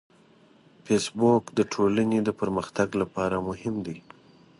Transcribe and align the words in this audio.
فېسبوک 0.85 1.43
د 1.57 1.59
ټولنې 1.73 2.19
د 2.23 2.29
پرمختګ 2.39 2.89
لپاره 3.01 3.37
مهم 3.47 3.75
دی 3.85 3.97